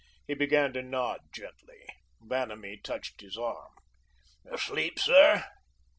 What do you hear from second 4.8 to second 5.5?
sir?"